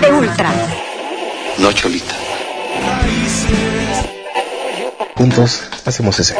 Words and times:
de 0.00 0.12
Ultra. 0.12 0.52
No, 1.58 1.72
Cholita. 1.72 2.14
Juntos 5.14 5.62
hacemos 5.84 6.18
ese. 6.18 6.36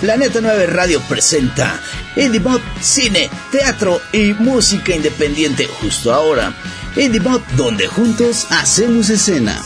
Planeta 0.00 0.40
9 0.40 0.66
Radio 0.66 1.00
presenta 1.02 1.78
IndieBot 2.16 2.60
Cine, 2.80 3.30
Teatro 3.52 4.00
y 4.12 4.32
Música 4.34 4.94
Independiente 4.94 5.66
justo 5.66 6.12
ahora. 6.12 6.52
IndieBot, 6.96 7.46
donde 7.50 7.86
juntos 7.86 8.46
hacemos 8.50 9.10
escena. 9.10 9.62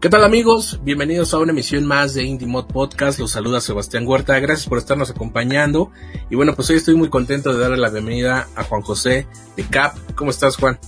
¿Qué 0.00 0.08
tal 0.08 0.22
amigos? 0.22 0.78
Bienvenidos 0.84 1.34
a 1.34 1.38
una 1.38 1.50
emisión 1.50 1.84
más 1.84 2.14
de 2.14 2.22
Indie 2.22 2.46
Mod 2.46 2.66
Podcast. 2.66 3.18
Los 3.18 3.32
saluda 3.32 3.60
Sebastián 3.60 4.06
Huerta. 4.06 4.38
Gracias 4.38 4.68
por 4.68 4.78
estarnos 4.78 5.10
acompañando. 5.10 5.90
Y 6.30 6.36
bueno, 6.36 6.54
pues 6.54 6.70
hoy 6.70 6.76
estoy 6.76 6.94
muy 6.94 7.10
contento 7.10 7.52
de 7.52 7.58
darle 7.58 7.78
la 7.78 7.90
bienvenida 7.90 8.46
a 8.54 8.62
Juan 8.62 8.82
José 8.82 9.26
de 9.56 9.64
CAP. 9.64 9.96
¿Cómo 10.14 10.30
estás, 10.30 10.54
Juan? 10.54 10.78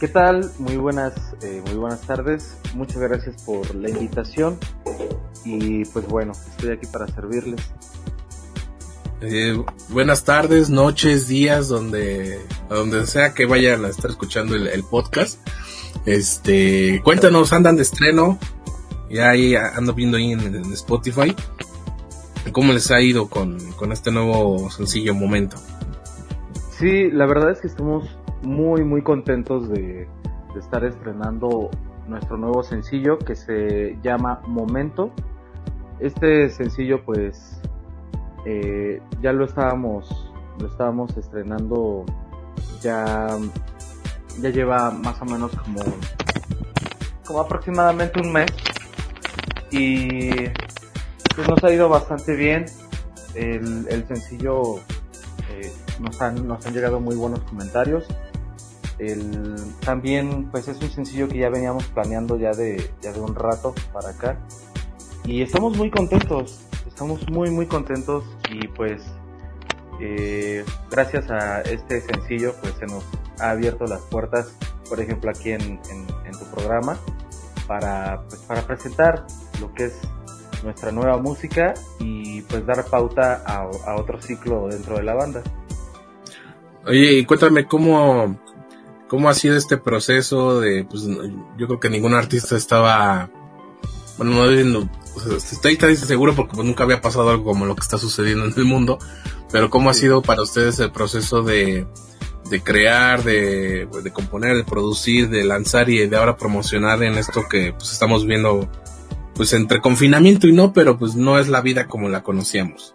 ¿Qué 0.00 0.08
tal? 0.08 0.50
Muy 0.58 0.76
buenas, 0.76 1.14
eh, 1.42 1.62
muy 1.66 1.76
buenas 1.76 2.00
tardes. 2.00 2.56
Muchas 2.74 2.98
gracias 2.98 3.44
por 3.44 3.72
la 3.76 3.88
invitación. 3.88 4.58
Y 5.44 5.84
pues 5.84 6.04
bueno, 6.08 6.32
estoy 6.32 6.70
aquí 6.70 6.86
para 6.86 7.06
servirles. 7.06 7.60
Eh, 9.20 9.56
buenas 9.90 10.24
tardes, 10.24 10.68
noches, 10.68 11.28
días, 11.28 11.68
donde, 11.68 12.44
donde 12.68 13.06
sea 13.06 13.34
que 13.34 13.46
vayan 13.46 13.84
a 13.84 13.88
estar 13.88 14.10
escuchando 14.10 14.56
el, 14.56 14.66
el 14.66 14.82
podcast. 14.82 15.38
Este, 16.06 17.00
cuéntanos, 17.04 17.52
andan 17.52 17.76
de 17.76 17.82
estreno. 17.82 18.38
Ya 19.10 19.30
ahí 19.30 19.56
ando 19.56 19.92
viendo 19.94 20.16
ahí 20.16 20.32
en, 20.32 20.54
Spotify. 20.72 21.34
¿Cómo 22.52 22.72
les 22.72 22.90
ha 22.90 23.00
ido 23.00 23.28
con, 23.28 23.58
este 23.92 24.10
nuevo 24.10 24.70
sencillo 24.70 25.14
momento? 25.14 25.56
Sí, 26.70 27.10
la 27.10 27.26
verdad 27.26 27.50
es 27.50 27.60
que 27.60 27.66
estamos 27.66 28.16
muy, 28.42 28.84
muy 28.84 29.02
contentos 29.02 29.68
de, 29.68 30.08
de 30.54 30.60
estar 30.60 30.84
estrenando 30.84 31.70
nuestro 32.06 32.36
nuevo 32.36 32.62
sencillo 32.62 33.18
que 33.18 33.36
se 33.36 33.98
llama 34.02 34.40
Momento. 34.46 35.12
Este 36.00 36.48
sencillo, 36.48 37.04
pues, 37.04 37.60
eh, 38.46 39.00
ya 39.20 39.32
lo 39.32 39.44
estábamos, 39.44 40.32
lo 40.58 40.66
estábamos 40.66 41.16
estrenando 41.16 42.04
ya 42.82 43.36
ya 44.40 44.50
lleva 44.50 44.90
más 44.90 45.20
o 45.20 45.24
menos 45.24 45.52
como, 45.52 45.80
como 47.26 47.40
aproximadamente 47.40 48.20
un 48.20 48.32
mes 48.32 48.50
y 49.70 50.30
pues 51.34 51.48
nos 51.48 51.62
ha 51.64 51.72
ido 51.72 51.88
bastante 51.88 52.34
bien. 52.34 52.66
El, 53.34 53.86
el 53.88 54.06
sencillo 54.08 54.78
eh, 55.50 55.72
nos, 56.00 56.20
han, 56.20 56.46
nos 56.46 56.66
han 56.66 56.74
llegado 56.74 57.00
muy 57.00 57.14
buenos 57.14 57.40
comentarios. 57.40 58.04
El, 58.98 59.56
también 59.80 60.50
pues 60.50 60.68
es 60.68 60.80
un 60.82 60.90
sencillo 60.90 61.28
que 61.28 61.38
ya 61.38 61.48
veníamos 61.48 61.84
planeando 61.84 62.36
ya 62.36 62.52
de, 62.52 62.92
ya 63.00 63.12
de 63.12 63.20
un 63.20 63.34
rato 63.34 63.74
para 63.92 64.10
acá 64.10 64.38
y 65.24 65.42
estamos 65.42 65.76
muy 65.76 65.90
contentos, 65.90 66.60
estamos 66.86 67.26
muy 67.30 67.50
muy 67.50 67.66
contentos 67.66 68.24
y 68.50 68.68
pues 68.68 69.02
eh, 70.00 70.64
gracias 70.90 71.30
a 71.30 71.62
este 71.62 72.00
sencillo 72.00 72.54
pues 72.60 72.74
se 72.74 72.86
nos 72.86 73.04
ha 73.40 73.50
abierto 73.50 73.86
las 73.86 74.00
puertas, 74.02 74.54
por 74.88 75.00
ejemplo, 75.00 75.30
aquí 75.30 75.52
en, 75.52 75.62
en, 75.62 76.06
en 76.24 76.32
tu 76.32 76.44
programa, 76.54 76.98
para, 77.66 78.22
pues, 78.28 78.40
para 78.42 78.62
presentar 78.62 79.26
lo 79.60 79.72
que 79.74 79.86
es 79.86 79.94
nuestra 80.62 80.92
nueva 80.92 81.16
música 81.18 81.74
y 81.98 82.42
pues 82.42 82.66
dar 82.66 82.84
pauta 82.86 83.42
a, 83.46 83.62
a 83.62 83.96
otro 83.96 84.20
ciclo 84.20 84.68
dentro 84.68 84.96
de 84.96 85.02
la 85.02 85.14
banda. 85.14 85.42
Oye, 86.86 87.18
y 87.18 87.24
cuéntame 87.24 87.66
cómo, 87.66 88.38
cómo 89.08 89.28
ha 89.28 89.34
sido 89.34 89.56
este 89.56 89.76
proceso 89.76 90.60
de, 90.60 90.84
pues 90.84 91.04
yo 91.58 91.66
creo 91.66 91.80
que 91.80 91.90
ningún 91.90 92.14
artista 92.14 92.56
estaba, 92.56 93.30
bueno, 94.16 94.32
no, 94.32 94.50
no 94.50 94.90
o 95.14 95.20
sea, 95.20 95.36
estoy 95.36 95.76
tan 95.76 95.94
seguro 95.96 96.34
porque 96.34 96.54
pues, 96.54 96.66
nunca 96.66 96.84
había 96.84 97.00
pasado 97.00 97.30
algo 97.30 97.44
como 97.44 97.66
lo 97.66 97.74
que 97.74 97.82
está 97.82 97.98
sucediendo 97.98 98.44
en 98.46 98.54
el 98.56 98.64
mundo, 98.64 98.98
pero 99.52 99.70
cómo 99.70 99.90
ha 99.90 99.94
sido 99.94 100.22
para 100.22 100.42
ustedes 100.42 100.78
el 100.78 100.92
proceso 100.92 101.42
de, 101.42 101.86
de 102.50 102.60
crear, 102.60 103.22
de, 103.22 103.88
de, 104.02 104.12
componer, 104.12 104.56
de 104.56 104.64
producir, 104.64 105.30
de 105.30 105.44
lanzar 105.44 105.88
y 105.88 106.06
de 106.06 106.16
ahora 106.16 106.36
promocionar 106.36 107.02
en 107.02 107.14
esto 107.14 107.44
que 107.48 107.72
pues 107.72 107.92
estamos 107.92 108.26
viendo 108.26 108.68
pues 109.34 109.52
entre 109.52 109.80
confinamiento 109.80 110.46
y 110.48 110.52
no, 110.52 110.72
pero 110.72 110.98
pues 110.98 111.14
no 111.14 111.38
es 111.38 111.48
la 111.48 111.62
vida 111.62 111.86
como 111.86 112.08
la 112.08 112.22
conocíamos. 112.22 112.94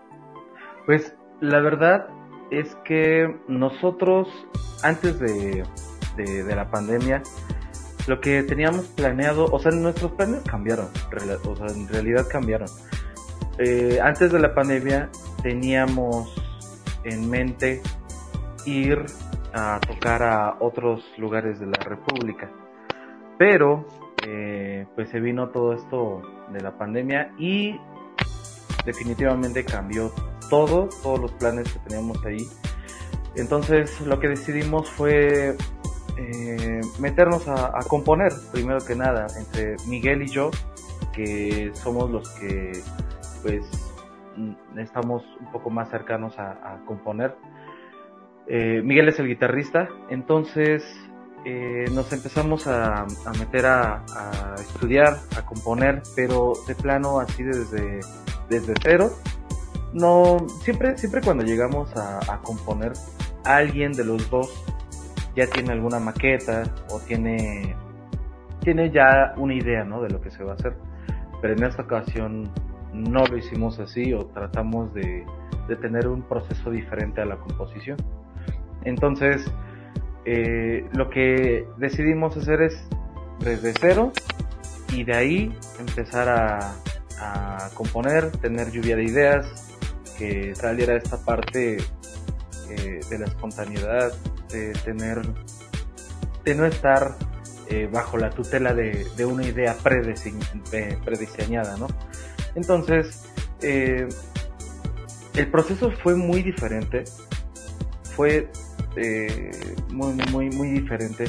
Pues 0.86 1.16
la 1.42 1.60
verdad 1.62 2.08
es 2.52 2.76
que 2.86 3.36
nosotros 3.48 4.28
antes 4.84 5.20
de, 5.20 5.64
de, 6.18 6.56
la 6.56 6.70
pandemia 6.70 7.24
lo 8.08 8.22
que 8.22 8.44
teníamos 8.44 8.86
planeado, 8.86 9.46
o 9.46 9.60
sea, 9.60 9.72
nuestros 9.72 10.12
planes 10.12 10.42
cambiaron, 10.44 10.90
o 11.46 11.56
sea, 11.56 11.68
en 11.68 11.88
realidad 11.88 12.28
cambiaron. 12.30 12.70
Eh, 13.58 14.00
antes 14.04 14.32
de 14.32 14.40
la 14.40 14.54
pandemia 14.54 15.10
teníamos 15.42 16.32
en 17.06 17.30
mente 17.30 17.82
ir 18.66 19.06
a 19.56 19.80
tocar 19.80 20.22
a 20.22 20.58
otros 20.60 21.02
lugares 21.18 21.60
de 21.60 21.68
la 21.68 21.80
República. 21.84 22.52
Pero, 23.38 23.88
eh, 24.28 24.86
pues 24.96 25.10
se 25.10 25.20
vino 25.22 25.50
todo 25.50 25.74
esto 25.74 26.22
de 26.52 26.62
la 26.62 26.78
pandemia 26.78 27.32
y 27.38 27.80
definitivamente 28.86 29.64
cambió 29.64 30.12
todo, 30.50 30.90
todos 31.02 31.20
los 31.20 31.32
planes 31.34 31.72
que 31.72 31.80
teníamos 31.80 32.24
ahí. 32.26 32.46
Entonces 33.36 34.02
lo 34.02 34.20
que 34.20 34.28
decidimos 34.28 34.90
fue 34.90 35.56
eh, 36.18 36.82
meternos 37.00 37.48
a, 37.48 37.80
componer, 37.88 38.34
primero 38.52 38.80
que 38.86 38.96
nada, 38.96 39.28
entre 39.38 39.78
Miguel 39.88 40.24
y 40.24 40.28
yo, 40.28 40.52
que 41.14 41.72
somos 41.74 42.10
los 42.10 42.30
que 42.32 42.74
pues 43.42 43.66
estamos 44.78 45.24
un 45.40 45.52
poco 45.52 45.70
más 45.70 45.90
cercanos 45.90 46.38
a 46.38 46.80
componer 46.86 47.36
eh, 48.48 48.82
Miguel 48.84 49.10
es 49.10 49.20
el 49.20 49.28
guitarrista, 49.28 49.90
entonces 50.10 50.84
eh, 51.46 51.86
nos 51.92 52.12
empezamos 52.14 52.68
a, 52.68 53.06
meter 53.40 53.66
a, 53.66 54.04
a, 54.16 54.56
estudiar, 54.56 55.18
a 55.38 55.46
componer, 55.46 56.02
pero 56.16 56.54
de 56.68 56.76
plano 56.76 57.20
así 57.20 57.44
desde, 57.44 58.00
desde 58.50 58.74
cero. 58.82 59.10
No, 59.94 60.46
siempre, 60.62 60.98
siempre 60.98 61.22
cuando 61.22 61.44
llegamos 61.44 61.96
a, 61.96 62.20
a 62.32 62.42
componer, 62.42 62.94
alguien 63.46 63.94
de 63.94 64.04
los 64.04 64.30
dos 64.30 64.66
ya 65.36 65.48
tiene 65.48 65.74
alguna 65.74 66.00
maqueta 66.00 66.64
o 66.90 67.00
tiene, 67.00 67.76
tiene 68.62 68.92
ya 68.92 69.34
una 69.38 69.54
idea, 69.54 69.84
¿no? 69.84 70.02
De 70.02 70.10
lo 70.10 70.22
que 70.22 70.32
se 70.32 70.44
va 70.44 70.54
a 70.54 70.56
hacer. 70.56 70.76
Pero 71.42 71.54
en 71.54 71.64
esta 71.64 71.84
ocasión 71.84 72.52
no 72.94 73.26
lo 73.26 73.38
hicimos 73.38 73.80
así 73.80 74.14
o 74.14 74.26
tratamos 74.28 74.94
de, 74.94 75.26
de 75.68 75.76
tener 75.76 76.08
un 76.08 76.22
proceso 76.24 76.72
diferente 76.72 77.22
a 77.22 77.26
la 77.26 77.38
composición. 77.38 77.98
Entonces, 78.86 79.46
eh, 80.26 80.88
lo 80.94 81.10
que 81.10 81.68
decidimos 81.78 82.36
hacer 82.36 82.62
es 82.64 82.76
desde 83.40 83.74
cero 83.80 84.12
y 84.92 85.04
de 85.04 85.16
ahí 85.16 85.56
empezar 85.80 86.30
a, 86.30 86.76
componer, 87.74 88.32
tener 88.38 88.72
lluvia 88.72 88.96
de 88.96 89.04
ideas, 89.04 89.72
que 90.18 90.54
saliera 90.54 90.96
esta 90.96 91.18
parte 91.24 91.78
eh, 91.78 93.00
de 93.10 93.20
la 93.20 93.26
espontaneidad, 93.26 94.14
de 94.52 94.74
tener, 94.84 95.22
de 96.44 96.56
no 96.56 96.66
estar 96.66 97.16
eh, 97.70 97.90
bajo 97.92 98.18
la 98.18 98.30
tutela 98.30 98.74
de, 98.74 99.26
una 99.26 99.46
idea 99.46 99.76
prediseñada, 99.82 101.78
¿no? 101.78 101.88
Entonces, 102.54 103.24
el 103.62 104.08
proceso 105.52 105.92
fue 105.92 106.16
muy 106.16 106.44
diferente, 106.44 107.06
fue 108.16 108.50
muy, 109.92 110.14
muy, 110.32 110.50
muy 110.50 110.70
diferente. 110.70 111.26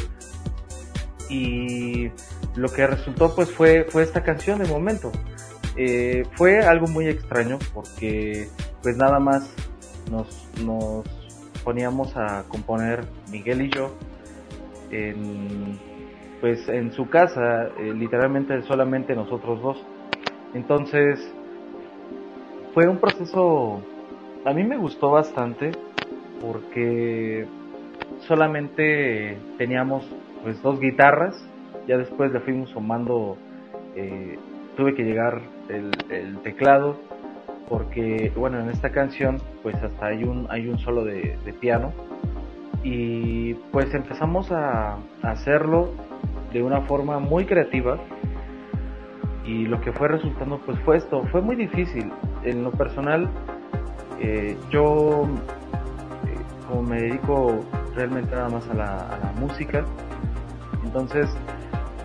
Y 1.29 2.11
lo 2.55 2.69
que 2.69 2.87
resultó 2.87 3.35
pues 3.35 3.51
fue, 3.51 3.85
fue 3.85 4.03
esta 4.03 4.23
canción 4.23 4.59
de 4.61 4.69
momento. 4.69 5.11
Eh, 5.77 6.25
fue 6.37 6.61
algo 6.61 6.87
muy 6.87 7.07
extraño 7.07 7.59
porque 7.75 8.49
pues 8.83 8.97
nada 8.97 9.19
más 9.19 9.53
nos, 10.11 10.49
nos 10.65 11.05
poníamos 11.65 12.17
a 12.17 12.45
componer 12.49 13.07
Miguel 13.31 13.63
y 13.63 13.71
yo 13.71 13.93
en, 14.91 15.79
pues 16.41 16.67
en 16.69 16.93
su 16.93 17.09
casa, 17.09 17.69
eh, 17.79 17.93
literalmente 17.95 18.63
solamente 18.63 19.15
nosotros 19.15 19.61
dos. 19.61 19.85
Entonces 20.55 21.21
fue 22.73 22.89
un 22.89 22.99
proceso, 22.99 23.83
a 24.45 24.53
mí 24.53 24.65
me 24.65 24.79
gustó 24.79 25.11
bastante 25.11 25.73
porque 26.41 27.47
solamente 28.27 29.39
teníamos 29.59 30.05
pues 30.43 30.61
dos 30.63 30.81
guitarras, 30.81 31.37
ya 31.87 31.99
después 31.99 32.33
le 32.33 32.41
fuimos 32.41 32.71
sumando, 32.71 33.37
eh, 33.95 34.39
tuve 34.77 34.95
que 34.95 35.05
llegar 35.05 35.41
el, 35.69 36.39
teclado 36.43 36.97
porque 37.69 38.33
bueno 38.37 38.61
en 38.61 38.71
esta 38.71 38.91
canción 38.91 39.39
pues 39.63 39.75
hasta 39.83 40.07
hay 40.07 40.23
un 40.23 40.47
hay 40.51 40.69
un 40.69 40.79
solo 40.79 41.05
de, 41.05 41.37
piano. 41.61 41.93
Y 42.85 43.55
pues 43.73 43.93
empezamos 43.95 44.53
a 44.53 44.99
hacerlo 45.23 45.93
de 46.53 46.63
una 46.63 46.83
forma 46.83 47.19
muy 47.19 47.45
creativa. 47.45 47.99
Y 49.45 49.67
lo 49.67 49.81
que 49.81 49.93
fue 49.93 50.09
resultando 50.09 50.59
pues 50.65 50.79
fue 50.81 50.97
esto, 50.97 51.23
fue 51.31 51.41
muy 51.41 51.57
difícil. 51.57 52.11
En 52.43 52.65
lo 52.65 52.71
personal, 52.73 53.29
eh, 54.21 54.57
yo 54.71 55.27
como 56.69 56.83
me 56.83 57.01
dedico 57.01 57.65
realmente 57.95 58.35
nada 58.35 58.49
más 58.49 58.69
a 58.69 58.75
la, 58.75 59.33
música, 59.39 59.85
entonces 60.83 61.29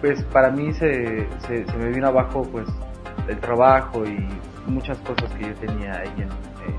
pues 0.01 0.21
para 0.23 0.49
mí 0.49 0.73
se, 0.73 1.27
se, 1.47 1.65
me 1.77 1.89
vino 1.89 2.07
abajo 2.07 2.43
pues 2.51 2.67
el 3.27 3.39
trabajo 3.39 4.05
y 4.05 4.27
muchas 4.67 4.97
cosas 4.99 5.31
que 5.33 5.47
yo 5.47 5.53
tenía 5.55 5.99
ahí 5.99 6.13
en, 6.17 6.23
eh, 6.23 6.77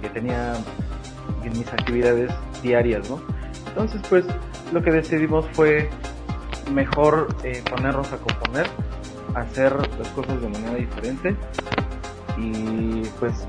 que 0.00 0.08
tenía 0.10 0.54
en 1.44 1.52
mis 1.52 1.70
actividades 1.72 2.32
diarias, 2.62 3.08
¿no? 3.10 3.20
Entonces 3.68 4.00
pues 4.08 4.24
lo 4.72 4.82
que 4.82 4.90
decidimos 4.90 5.46
fue 5.52 5.90
mejor 6.72 7.28
eh, 7.44 7.62
ponernos 7.68 8.12
a 8.12 8.16
componer, 8.16 8.66
hacer 9.34 9.74
las 9.98 10.08
cosas 10.08 10.40
de 10.40 10.48
manera 10.48 10.74
diferente 10.74 11.36
y 12.38 13.02
pues 13.20 13.46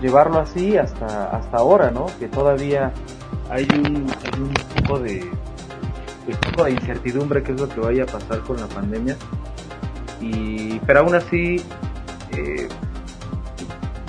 llevarlo 0.00 0.40
así 0.40 0.76
hasta 0.76 1.30
hasta 1.30 1.56
ahora, 1.56 1.90
¿no? 1.90 2.06
Que 2.18 2.28
todavía 2.28 2.92
hay 3.50 3.66
un, 3.72 4.06
hay 4.24 4.82
poco 4.82 5.00
de 5.00 5.30
de 6.26 6.70
incertidumbre 6.70 7.42
qué 7.42 7.52
es 7.52 7.60
lo 7.60 7.68
que 7.68 7.80
vaya 7.80 8.02
a 8.02 8.06
pasar 8.06 8.40
con 8.40 8.56
la 8.56 8.66
pandemia 8.66 9.16
y 10.20 10.80
pero 10.80 11.00
aún 11.00 11.14
así 11.14 11.62
eh, 12.32 12.68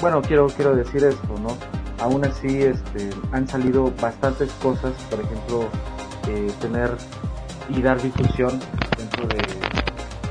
bueno 0.01 0.22
quiero 0.22 0.48
quiero 0.48 0.75
decir 0.75 1.04
esto 1.04 1.36
no 1.44 1.56
aún 2.00 2.25
así 2.25 2.63
este 2.63 3.12
han 3.31 3.48
salido 3.48 3.94
bastantes 4.01 4.51
cosas 4.63 4.94
por 5.10 5.19
ejemplo 5.19 5.69
eh, 6.28 6.51
tener 6.60 6.98
y 7.69 7.81
dar 7.81 8.01
difusión 8.01 8.60
dentro 8.98 9.28
de, 9.28 9.38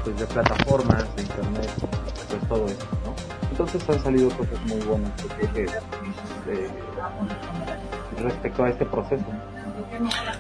pues, 0.05 0.19
de 0.19 0.27
plataformas, 0.27 1.05
de 1.17 1.23
internet, 1.23 1.71
pues 1.81 2.49
todo 2.49 2.67
eso, 2.67 2.87
¿no? 3.05 3.15
Entonces 3.51 3.89
han 3.89 4.03
salido 4.03 4.29
cosas 4.31 4.61
muy 4.67 4.81
buenas 4.81 5.11
eh, 5.55 5.67
respecto 8.23 8.65
a 8.65 8.71
este 8.71 8.85
proceso. 8.85 9.25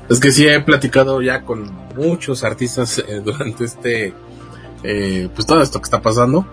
Es 0.08 0.20
que 0.20 0.31
sí 0.31 0.46
he 0.46 0.61
platicado 0.61 1.20
ya 1.23 1.43
con 1.43 1.70
muchos 1.96 2.44
artistas 2.44 2.99
eh, 2.99 3.20
durante 3.25 3.64
este, 3.64 4.14
eh, 4.82 5.28
pues 5.34 5.46
todo 5.46 5.62
esto 5.62 5.81
que 5.81 5.84
está 5.84 6.02
pasando, 6.02 6.46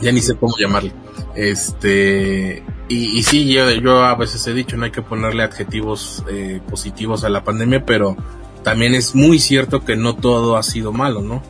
ya 0.00 0.12
ni 0.12 0.20
sé 0.20 0.36
cómo 0.36 0.54
llamarle. 0.58 0.92
Este, 1.34 2.62
y, 2.88 3.18
y 3.18 3.22
sí, 3.22 3.46
yo, 3.46 4.02
a 4.02 4.14
veces 4.14 4.46
he 4.46 4.54
dicho, 4.54 4.76
no 4.76 4.84
hay 4.84 4.90
que 4.90 5.02
ponerle 5.02 5.42
adjetivos 5.42 6.24
eh, 6.28 6.60
positivos 6.68 7.24
a 7.24 7.28
la 7.28 7.44
pandemia, 7.44 7.84
pero 7.84 8.16
también 8.62 8.94
es 8.94 9.14
muy 9.14 9.38
cierto 9.38 9.84
que 9.84 9.96
no 9.96 10.14
todo 10.14 10.56
ha 10.56 10.62
sido 10.62 10.92
malo, 10.92 11.20
¿no? 11.20 11.42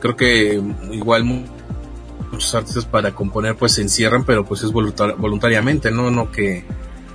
Creo 0.00 0.16
que 0.16 0.62
igual 0.92 1.24
muchos 1.24 2.54
artistas 2.54 2.84
para 2.84 3.14
componer 3.14 3.56
pues 3.56 3.72
se 3.72 3.82
encierran, 3.82 4.24
pero 4.24 4.44
pues 4.44 4.62
es 4.62 4.72
voluntariamente, 4.72 5.90
¿no? 5.90 6.10
No 6.10 6.30
que 6.30 6.64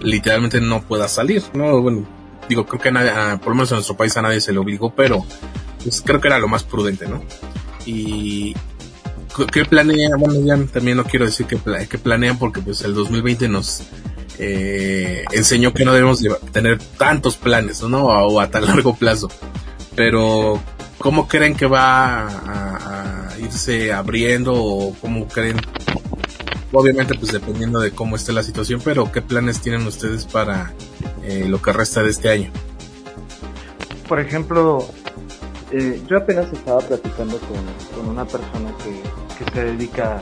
literalmente 0.02 0.62
no 0.62 0.82
pueda 0.82 1.08
salir, 1.08 1.44
¿no? 1.54 1.82
Bueno, 1.82 2.06
digo, 2.48 2.66
creo 2.66 2.82
que 2.82 2.92
nadie, 2.92 3.12
por 3.38 3.50
lo 3.50 3.56
menos 3.56 3.72
en 3.72 3.76
nuestro 3.78 3.98
país 3.98 4.16
a 4.18 4.22
nadie 4.22 4.42
se 4.42 4.54
le 4.54 4.60
obligó, 4.60 4.94
pero 4.94 5.26
pues 5.84 6.02
creo 6.06 6.20
que 6.20 6.28
era 6.28 6.40
lo 6.40 6.48
más 6.48 6.64
prudente, 6.64 7.08
¿no? 7.08 7.24
Y 7.86 8.56
¿qué 9.52 9.66
planean? 9.66 10.20
Bueno, 10.20 10.40
ya 10.44 10.58
también 10.72 10.98
no 10.98 11.04
quiero 11.04 11.26
decir 11.26 11.46
que, 11.46 11.58
que 11.88 11.98
planean 11.98 12.38
porque 12.38 12.62
pues 12.62 12.82
el 12.82 12.94
2020 12.94 13.48
nos 13.48 13.84
eh, 14.42 15.26
enseñó 15.34 15.74
que 15.74 15.84
no 15.84 15.94
debemos 15.94 16.24
tener 16.52 16.80
tantos 16.98 17.36
planes, 17.36 17.84
¿no? 17.84 18.06
O 18.06 18.40
a 18.40 18.50
tan 18.50 18.66
largo 18.66 18.96
plazo. 18.96 19.30
Pero, 19.96 20.62
¿cómo 20.98 21.28
creen 21.28 21.56
que 21.56 21.66
va 21.66 22.28
a, 22.28 23.38
irse 23.42 23.92
abriendo 23.92 24.54
o 24.54 24.96
cómo 25.02 25.28
creen? 25.28 25.58
Obviamente, 26.72 27.16
pues 27.16 27.32
dependiendo 27.32 27.80
de 27.80 27.92
cómo 27.92 28.16
esté 28.16 28.32
la 28.32 28.44
situación, 28.44 28.82
pero 28.84 29.12
¿qué 29.12 29.22
planes 29.22 29.60
tienen 29.60 29.88
ustedes 29.88 30.26
para 30.26 30.74
eh, 31.24 31.46
lo 31.48 31.62
que 31.62 31.74
resta 31.74 32.04
de 32.04 32.12
este 32.12 32.30
año? 32.30 32.52
Por 34.08 34.20
ejemplo, 34.20 34.88
eh, 35.72 36.02
yo 36.08 36.18
apenas 36.18 36.52
estaba 36.54 36.80
platicando 36.80 37.40
con, 37.40 38.08
una 38.08 38.26
persona 38.26 38.72
que, 38.84 39.44
que 39.44 39.52
se 39.52 39.64
dedica 39.66 40.22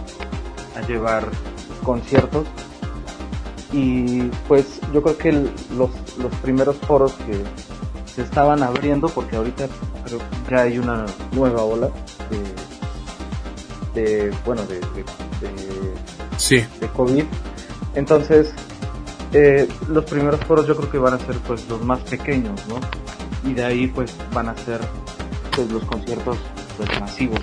a 0.76 0.88
llevar 0.88 1.30
conciertos 1.84 2.48
y 3.72 4.24
pues 4.48 4.80
yo 4.94 5.02
creo 5.02 5.18
que 5.18 5.32
los, 5.32 5.90
los 6.18 6.34
primeros 6.42 6.78
foros 6.78 7.14
que 7.14 7.44
se 8.14 8.22
estaban 8.24 8.64
abriendo, 8.64 9.10
porque 9.10 9.36
ahorita 9.36 9.68
creo 10.06 10.20
que 10.20 10.52
ya 10.52 10.62
hay 10.62 10.80
una 10.80 11.06
nueva 11.34 11.64
ola 11.64 11.90
de, 13.94 14.02
de 14.02 14.36
bueno, 14.46 14.64
de, 14.66 14.80
sí. 16.38 16.64
de 16.80 16.88
COVID. 16.96 17.24
Entonces, 17.96 18.54
eh, 19.34 19.68
los 19.90 20.06
primeros 20.06 20.40
foros 20.42 20.68
yo 20.68 20.76
creo 20.76 20.90
que 20.90 20.98
van 20.98 21.14
a 21.14 21.20
ser 21.20 21.36
pues 21.40 21.68
los 21.68 21.82
más 21.84 22.00
pequeños, 22.02 22.60
¿no? 22.68 22.80
Y 23.50 23.54
de 23.54 23.66
ahí 23.66 23.88
pues 23.88 24.16
van 24.34 24.50
a 24.50 24.58
ser 24.58 24.80
pues 25.56 25.70
los 25.72 25.84
conciertos 25.86 26.38
pues 26.78 26.90
masivos. 27.00 27.40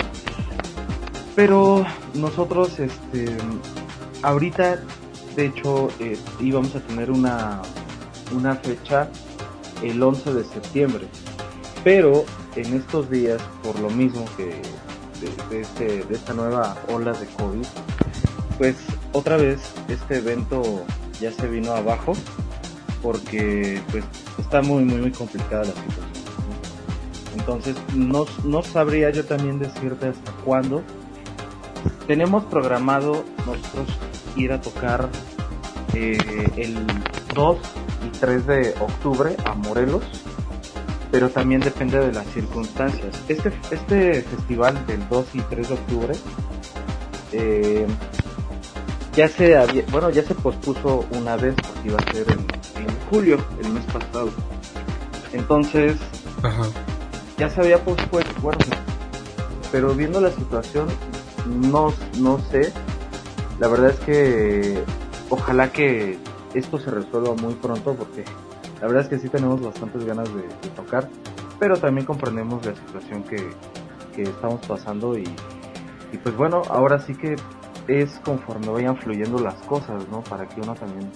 Pero 1.36 1.84
nosotros, 2.14 2.78
este, 2.78 3.26
ahorita 4.22 4.80
de 5.34 5.46
hecho, 5.46 5.88
eh, 5.98 6.16
íbamos 6.40 6.74
a 6.76 6.80
tener 6.80 7.10
una, 7.10 7.60
una 8.32 8.54
fecha 8.56 9.08
el 9.82 10.02
11 10.02 10.32
de 10.32 10.44
septiembre. 10.44 11.06
Pero 11.82 12.24
en 12.56 12.74
estos 12.74 13.10
días, 13.10 13.42
por 13.62 13.78
lo 13.80 13.90
mismo 13.90 14.24
que 14.36 14.62
de, 15.50 15.60
este, 15.60 16.04
de 16.04 16.14
esta 16.14 16.34
nueva 16.34 16.76
ola 16.88 17.12
de 17.12 17.26
COVID, 17.26 17.64
pues 18.58 18.76
otra 19.12 19.36
vez 19.36 19.60
este 19.88 20.18
evento 20.18 20.84
ya 21.20 21.32
se 21.32 21.48
vino 21.48 21.72
abajo 21.72 22.14
porque 23.02 23.80
pues 23.90 24.04
está 24.38 24.62
muy 24.62 24.84
muy 24.84 25.00
muy 25.00 25.12
complicada 25.12 25.64
la 25.64 25.72
situación. 25.72 26.04
Entonces 27.36 27.76
no, 27.94 28.26
no 28.44 28.62
sabría 28.62 29.10
yo 29.10 29.24
también 29.24 29.58
decirte 29.58 30.08
hasta 30.08 30.32
cuándo. 30.44 30.82
Tenemos 32.06 32.44
programado 32.44 33.24
nosotros 33.46 33.88
ir 34.36 34.52
a 34.52 34.60
tocar 34.60 35.08
eh, 35.92 36.16
el 36.56 36.86
2 37.34 37.58
y 38.06 38.18
3 38.18 38.46
de 38.46 38.74
octubre 38.80 39.36
a 39.44 39.54
Morelos, 39.54 40.04
pero 41.10 41.28
también 41.28 41.60
depende 41.60 41.98
de 41.98 42.12
las 42.12 42.26
circunstancias. 42.28 43.20
Este, 43.28 43.52
este 43.70 44.22
festival 44.22 44.86
del 44.86 45.06
2 45.08 45.26
y 45.34 45.40
3 45.40 45.68
de 45.68 45.74
octubre 45.74 46.14
eh, 47.32 47.86
ya 49.16 49.28
se 49.28 49.56
había, 49.56 49.84
bueno, 49.90 50.10
ya 50.10 50.22
se 50.22 50.34
pospuso 50.34 51.04
una 51.12 51.36
vez 51.36 51.54
porque 51.54 51.88
iba 51.88 51.98
a 51.98 52.12
ser 52.12 52.26
en, 52.30 52.44
julio, 53.10 53.38
el 53.62 53.70
mes 53.70 53.84
pasado. 53.86 54.30
Entonces, 55.32 55.96
ya 57.38 57.48
se 57.48 57.60
había 57.60 57.78
pospuesto, 57.84 58.40
bueno, 58.40 58.58
pero 59.70 59.94
viendo 59.94 60.20
la 60.20 60.30
situación, 60.30 60.88
no, 61.46 61.92
no 62.18 62.38
sé, 62.50 62.72
la 63.60 63.68
verdad 63.68 63.90
es 63.90 64.00
que 64.00 64.84
ojalá 65.30 65.70
que 65.70 66.18
esto 66.54 66.78
se 66.78 66.90
resuelva 66.90 67.34
muy 67.34 67.54
pronto 67.54 67.94
porque 67.94 68.24
la 68.80 68.86
verdad 68.88 69.02
es 69.02 69.08
que 69.08 69.18
sí 69.18 69.28
tenemos 69.28 69.60
bastantes 69.60 70.04
ganas 70.04 70.28
de, 70.34 70.42
tocar, 70.74 71.08
pero 71.58 71.76
también 71.76 72.06
comprendemos 72.06 72.64
la 72.66 72.74
situación 72.74 73.22
que, 73.24 73.50
estamos 74.16 74.64
pasando 74.66 75.18
y, 75.18 75.24
pues 76.22 76.36
bueno, 76.36 76.62
ahora 76.68 77.00
sí 77.00 77.16
que 77.16 77.34
es 77.88 78.10
conforme 78.24 78.68
vayan 78.68 78.96
fluyendo 78.96 79.38
las 79.38 79.54
cosas, 79.62 80.06
¿no? 80.08 80.22
Para 80.22 80.48
que 80.48 80.60
uno 80.60 80.74
también 80.74 81.10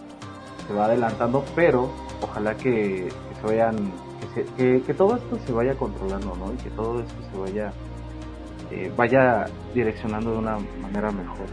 se 0.66 0.72
va 0.75 0.87
adelantando, 0.87 1.44
pero 1.54 1.90
ojalá 2.20 2.56
que, 2.56 3.08
se 3.40 3.46
vayan, 3.46 3.92
que, 4.56 4.82
que, 4.82 4.94
todo 4.94 5.16
esto 5.16 5.38
se 5.46 5.52
vaya 5.52 5.75
controlando, 5.75 6.37
¿no? 6.37 6.52
Y 6.52 6.56
que 6.56 6.70
todo 6.70 7.00
esto 7.00 7.14
se 7.32 7.38
vaya, 7.38 7.72
eh, 8.70 8.92
vaya 8.96 9.46
direccionando 9.75 10.32
de 10.32 10.38
una 10.38 10.58
manera 10.82 11.10
mejor. 11.10 11.46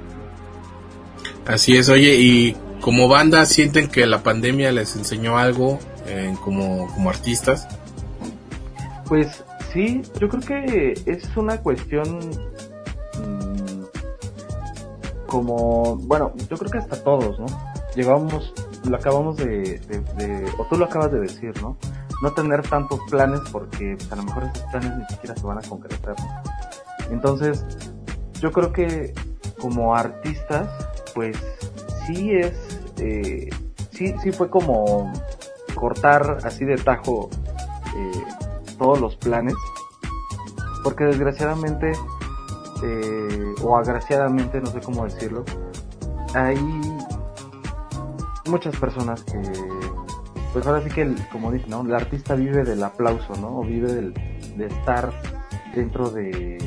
Así 1.47 1.77
es, 1.77 1.89
oye, 1.89 2.15
y 2.15 2.57
como 2.81 3.07
banda, 3.07 3.45
¿sienten 3.45 3.87
que 3.87 4.05
la 4.05 4.23
pandemia 4.23 4.71
les 4.71 4.95
enseñó 4.95 5.37
algo 5.37 5.79
eh, 6.07 6.33
como, 6.43 6.87
como 6.93 7.09
artistas? 7.09 7.67
Pues 9.07 9.43
sí, 9.71 10.01
yo 10.19 10.27
creo 10.27 10.41
que 10.41 10.93
es 11.05 11.37
una 11.37 11.57
cuestión 11.61 12.19
como, 15.35 15.97
bueno, 15.97 16.31
yo 16.49 16.57
creo 16.57 16.71
que 16.71 16.77
hasta 16.77 17.03
todos, 17.03 17.37
¿no? 17.37 17.45
Llegamos, 17.93 18.53
lo 18.85 18.95
acabamos 18.95 19.35
de, 19.35 19.81
o 20.57 20.63
tú 20.63 20.77
lo 20.77 20.85
acabas 20.85 21.11
de 21.11 21.19
decir, 21.19 21.51
¿no? 21.61 21.75
No 22.21 22.31
tener 22.31 22.61
tantos 22.61 23.01
planes 23.09 23.41
porque 23.51 23.97
pues, 23.97 24.09
a 24.13 24.15
lo 24.15 24.23
mejor 24.23 24.43
esos 24.45 24.61
planes 24.71 24.97
ni 24.97 25.05
siquiera 25.07 25.35
se 25.35 25.45
van 25.45 25.57
a 25.57 25.61
concretar. 25.67 26.15
Entonces, 27.11 27.65
yo 28.39 28.53
creo 28.53 28.71
que 28.71 29.13
como 29.59 29.93
artistas, 29.93 30.69
pues 31.13 31.35
sí 32.07 32.31
es, 32.31 32.79
eh, 32.99 33.49
sí, 33.91 34.15
sí 34.23 34.31
fue 34.31 34.49
como 34.49 35.11
cortar 35.75 36.37
así 36.45 36.63
de 36.63 36.77
tajo 36.77 37.29
eh, 37.93 38.23
todos 38.77 39.01
los 39.01 39.17
planes, 39.17 39.55
porque 40.81 41.03
desgraciadamente, 41.03 41.91
eh, 42.85 43.55
o 43.61 43.77
agraciadamente, 43.77 44.61
no 44.61 44.67
sé 44.67 44.79
cómo 44.79 45.05
decirlo, 45.05 45.43
hay 46.33 46.59
muchas 48.45 48.75
personas 48.75 49.23
que, 49.23 49.41
pues 50.53 50.65
ahora 50.67 50.83
sí 50.83 50.89
que, 50.89 51.01
el, 51.01 51.15
como 51.31 51.51
dije, 51.51 51.65
¿no? 51.67 51.81
El 51.81 51.95
artista 51.95 52.35
vive 52.35 52.63
del 52.63 52.83
aplauso, 52.83 53.33
¿no? 53.41 53.59
O 53.59 53.63
vive 53.63 53.91
del, 53.91 54.13
de 54.55 54.67
estar 54.67 55.11
dentro 55.73 56.09
de, 56.11 56.57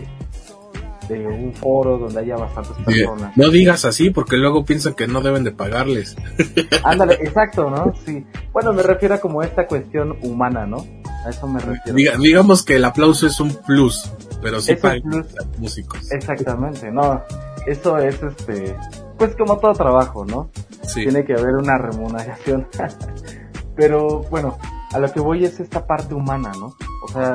de 1.09 1.27
un 1.27 1.55
foro 1.55 1.99
donde 1.99 2.21
haya 2.21 2.37
bastantes 2.37 2.73
personas. 2.85 3.37
No 3.37 3.51
digas 3.51 3.85
así 3.85 4.11
porque 4.11 4.37
luego 4.37 4.65
piensan 4.65 4.95
que 4.95 5.07
no 5.07 5.21
deben 5.21 5.45
de 5.45 5.53
pagarles. 5.53 6.17
Ándale, 6.85 7.15
exacto, 7.15 7.71
¿no? 7.71 7.95
Sí. 8.05 8.25
Bueno, 8.53 8.73
me 8.73 8.83
refiero 8.83 9.15
a 9.15 9.19
como 9.19 9.43
esta 9.43 9.67
cuestión 9.67 10.19
humana, 10.23 10.67
¿no? 10.67 10.85
A 11.25 11.31
eso 11.31 11.47
me 11.47 11.61
refiero. 11.61 12.19
digamos 12.19 12.65
que 12.65 12.77
el 12.77 12.85
aplauso 12.85 13.27
es 13.27 13.41
un 13.41 13.55
plus, 13.67 14.11
pero 14.41 14.61
sí 14.61 14.75
para 14.77 14.97
los 15.05 15.27
músicos. 15.59 16.11
Exactamente, 16.11 16.91
no. 16.91 17.23
Eso 17.67 17.99
es 17.99 18.23
este, 18.23 18.77
pues 19.19 19.35
como 19.37 19.59
todo 19.59 19.73
trabajo, 19.73 20.25
¿no? 20.25 20.51
Sí. 20.83 21.03
Tiene 21.03 21.25
que 21.25 21.35
haber 21.35 21.57
una 21.57 21.77
remuneración. 21.79 22.67
pero 23.77 24.23
bueno, 24.31 24.59
a 24.93 24.99
lo 24.99 25.13
que 25.13 25.21
voy 25.21 25.45
es 25.45 25.61
esta 25.61 25.87
parte 25.87 26.15
humana, 26.15 26.53
¿no? 26.59 26.75
O 27.05 27.09
sea, 27.13 27.35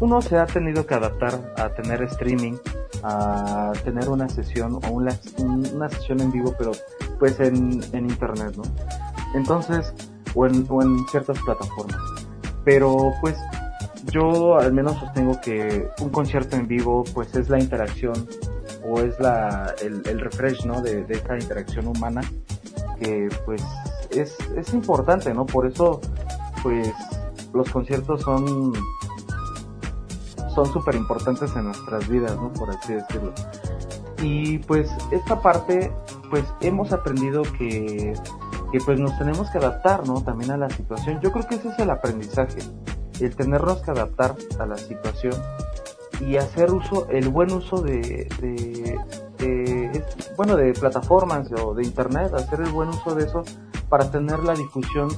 uno 0.00 0.22
se 0.22 0.38
ha 0.38 0.46
tenido 0.46 0.86
que 0.86 0.94
adaptar 0.94 1.52
a 1.56 1.70
tener 1.70 2.02
streaming, 2.04 2.54
a 3.02 3.72
tener 3.84 4.08
una 4.08 4.28
sesión 4.28 4.74
o 4.74 4.90
una, 4.90 5.18
una 5.74 5.88
sesión 5.88 6.20
en 6.20 6.30
vivo, 6.30 6.54
pero 6.56 6.72
pues 7.18 7.40
en, 7.40 7.82
en 7.92 8.08
internet, 8.08 8.54
¿no? 8.56 8.62
Entonces, 9.34 9.92
o 10.34 10.46
en, 10.46 10.64
o 10.68 10.82
en 10.82 11.06
ciertas 11.08 11.38
plataformas. 11.40 12.00
Pero 12.64 13.12
pues 13.20 13.36
yo 14.10 14.58
al 14.58 14.72
menos 14.72 14.98
sostengo 14.98 15.40
que 15.40 15.88
un 16.00 16.10
concierto 16.10 16.56
en 16.56 16.66
vivo 16.66 17.04
pues 17.14 17.34
es 17.34 17.48
la 17.48 17.58
interacción 17.58 18.28
o 18.84 19.00
es 19.00 19.18
la, 19.20 19.74
el, 19.82 20.20
refresh, 20.20 20.64
¿no? 20.64 20.80
De, 20.80 21.04
de 21.04 21.14
esta 21.14 21.38
interacción 21.38 21.86
humana 21.86 22.22
que 23.00 23.28
pues 23.44 23.62
es, 24.10 24.36
es 24.56 24.72
importante, 24.74 25.32
¿no? 25.34 25.46
Por 25.46 25.66
eso 25.66 26.00
pues 26.62 26.92
los 27.52 27.70
conciertos 27.70 28.22
son 28.22 28.72
son 30.54 30.72
súper 30.72 30.96
importantes 30.96 31.54
en 31.54 31.66
nuestras 31.66 32.08
vidas, 32.08 32.34
¿no? 32.36 32.52
Por 32.52 32.70
así 32.70 32.94
decirlo. 32.94 33.32
Y 34.20 34.58
pues 34.58 34.90
esta 35.12 35.40
parte, 35.40 35.92
pues 36.30 36.44
hemos 36.60 36.92
aprendido 36.92 37.42
que, 37.42 38.12
que 38.72 38.78
pues 38.80 38.98
nos 38.98 39.16
tenemos 39.18 39.48
que 39.50 39.58
adaptar, 39.58 40.06
¿no? 40.06 40.22
También 40.22 40.50
a 40.50 40.56
la 40.56 40.68
situación. 40.70 41.20
Yo 41.20 41.30
creo 41.30 41.46
que 41.46 41.54
ese 41.56 41.68
es 41.68 41.78
el 41.78 41.90
aprendizaje, 41.90 42.58
el 43.24 43.34
tenernos 43.36 43.82
que 43.82 43.90
adaptar 43.90 44.36
a 44.58 44.66
la 44.66 44.76
situación 44.76 45.34
y 46.20 46.36
hacer 46.36 46.72
uso, 46.72 47.06
el 47.10 47.28
buen 47.28 47.52
uso 47.52 47.80
de, 47.80 48.28
bueno, 50.36 50.56
de 50.56 50.72
plataformas 50.72 51.48
o 51.52 51.74
de 51.74 51.84
internet, 51.84 52.32
hacer 52.34 52.60
el 52.60 52.70
buen 52.70 52.88
uso 52.88 53.14
de 53.14 53.24
eso 53.24 53.44
para 53.88 54.10
tener 54.10 54.40
la 54.40 54.54
difusión 54.54 55.08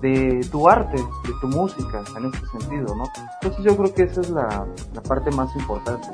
de 0.00 0.46
tu 0.50 0.68
arte, 0.68 0.96
de 0.96 1.32
tu 1.40 1.46
música, 1.46 2.02
en 2.16 2.26
este 2.26 2.46
sentido, 2.58 2.94
¿no? 2.96 3.04
Entonces 3.40 3.64
yo 3.64 3.76
creo 3.76 3.94
que 3.94 4.02
esa 4.02 4.20
es 4.20 4.30
la, 4.30 4.66
parte 5.08 5.30
más 5.30 5.54
importante, 5.54 6.08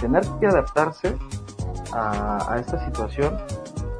tener 0.00 0.24
que 0.40 0.46
adaptarse 0.46 1.16
a, 1.92 2.56
esta 2.58 2.84
situación 2.84 3.36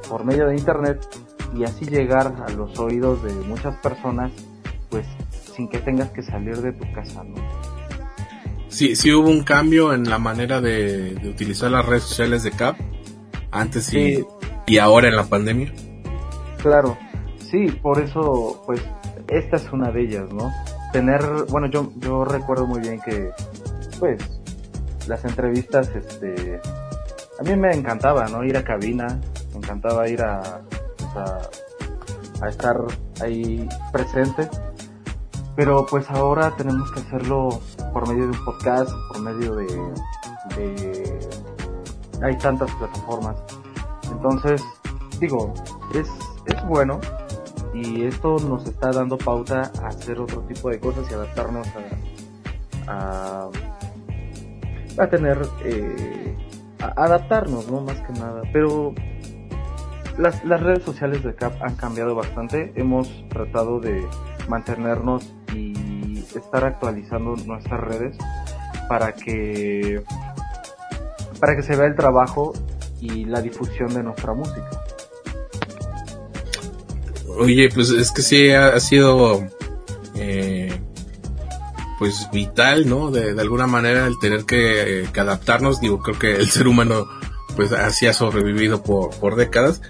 por 0.08 0.24
medio 0.24 0.48
de 0.48 0.56
internet 0.56 1.06
y 1.54 1.64
así 1.64 1.84
llegar 1.84 2.34
a 2.46 2.50
los 2.50 2.78
oídos 2.78 3.22
de 3.22 3.32
muchas 3.32 3.76
personas, 3.76 4.32
pues 4.90 5.06
sin 5.60 5.68
que 5.68 5.78
tengas 5.78 6.10
que 6.10 6.22
salir 6.22 6.56
de 6.56 6.72
tu 6.72 6.90
casa, 6.92 7.22
¿no? 7.22 7.36
Sí, 8.68 8.96
sí 8.96 9.12
hubo 9.12 9.28
un 9.28 9.42
cambio 9.42 9.92
en 9.92 10.08
la 10.08 10.18
manera 10.18 10.60
de, 10.60 11.20
utilizar 11.28 11.70
las 11.70 11.84
redes 11.84 12.04
sociales 12.04 12.42
de 12.44 12.52
CAP, 12.52 12.76
antes 13.50 13.92
y, 13.92 14.24
y 14.66 14.78
ahora 14.78 15.08
en 15.08 15.16
la 15.16 15.24
pandemia. 15.24 15.72
Claro, 16.62 16.96
sí, 17.50 17.66
por 17.82 18.00
eso, 18.00 18.62
pues 18.64 18.80
esta 19.28 19.56
es 19.56 19.70
una 19.72 19.90
de 19.90 20.02
ellas, 20.02 20.32
¿no? 20.32 20.50
Tener, 20.92 21.22
bueno, 21.50 21.66
yo, 21.68 21.92
yo 21.98 22.24
recuerdo 22.24 22.66
muy 22.66 22.80
bien 22.80 23.00
que, 23.00 23.30
pues, 23.98 24.22
las 25.08 25.24
entrevistas, 25.24 25.90
este, 25.94 26.60
a 27.38 27.42
mí 27.42 27.54
me 27.56 27.72
encantaba, 27.72 28.28
¿no? 28.28 28.44
Ir 28.44 28.56
a 28.56 28.64
cabina, 28.64 29.20
me 29.52 29.58
encantaba 29.58 30.08
ir 30.08 30.22
a, 30.22 30.62
a, 31.16 32.48
estar 32.48 32.78
ahí 33.20 33.68
presente, 33.92 34.48
pero 35.56 35.86
pues 35.86 36.10
ahora 36.10 36.54
tenemos 36.56 36.90
que 36.92 37.00
hacerlo 37.00 37.60
por 37.92 38.08
medio 38.08 38.28
de 38.28 38.38
un 38.38 38.44
podcast, 38.44 38.90
por 39.08 39.20
medio 39.20 39.54
de, 39.56 41.28
hay 42.22 42.36
tantas 42.38 42.70
plataformas. 42.72 43.36
Entonces, 44.10 44.62
digo, 45.18 45.52
es, 45.94 46.08
es 46.46 46.66
bueno, 46.66 47.00
y 47.72 48.04
esto 48.04 48.36
nos 48.38 48.66
está 48.66 48.90
dando 48.90 49.16
pauta 49.16 49.70
a 49.82 49.88
hacer 49.88 50.18
otro 50.20 50.40
tipo 50.42 50.70
de 50.70 50.80
cosas 50.80 51.10
y 51.10 51.14
adaptarnos 51.14 51.66
a, 52.86 53.48
a, 54.98 55.08
tener, 55.08 55.40
eh, 55.64 56.36
a 56.80 57.04
adaptarnos, 57.04 57.70
¿no? 57.70 57.80
Más 57.80 58.00
que 58.00 58.12
nada. 58.12 58.42
Pero 58.52 58.92
las, 60.18 60.44
las 60.44 60.62
redes 60.62 60.82
sociales 60.82 61.22
de 61.22 61.34
CAP 61.34 61.62
han 61.62 61.76
cambiado 61.76 62.14
bastante. 62.14 62.72
Hemos 62.74 63.08
tratado 63.28 63.80
de 63.80 64.06
mantenernos 64.48 65.32
estar 66.34 66.64
actualizando 66.64 67.36
nuestras 67.46 67.80
redes 67.80 68.16
para 68.88 69.12
que 69.12 70.02
para 71.40 71.56
que 71.56 71.62
se 71.62 71.74
vea 71.74 71.86
el 71.86 71.96
trabajo 71.96 72.52
y 73.00 73.24
la 73.24 73.40
difusión 73.40 73.92
de 73.94 74.02
nuestra 74.02 74.34
música. 74.34 74.68
Oye, 77.38 77.70
pues 77.72 77.90
es 77.90 78.10
que 78.10 78.22
sí 78.22 78.50
ha, 78.50 78.78
sido 78.80 79.42
eh, 80.16 80.78
pues 81.98 82.28
vital, 82.32 82.88
¿no? 82.88 83.10
De, 83.10 83.40
alguna 83.40 83.66
manera 83.66 84.06
el 84.06 84.18
tener 84.18 84.44
que, 84.44 85.08
adaptarnos, 85.16 85.80
digo, 85.80 86.00
creo 86.00 86.18
que 86.18 86.34
el 86.34 86.50
ser 86.50 86.68
humano 86.68 87.06
pues 87.56 87.72
así 87.72 88.06
ha 88.06 88.12
sobrevivido 88.12 88.82
por, 88.82 89.10
por 89.18 89.36
décadas, 89.36 89.80